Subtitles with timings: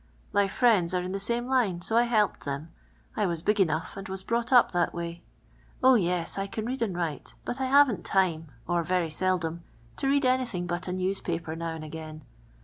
[0.33, 2.71] My friends are in the same liur, hi» 1 helped th« m:
[3.15, 5.21] I was big enough, and was brought up that way.
[5.81, 9.63] 0, yt!«, 1 can road and wriie, but I haven't time, rr very seldom,
[9.97, 10.91] to narl anyihin j hist a
[11.35, 12.19] newnpap^T now and a .^ai:i.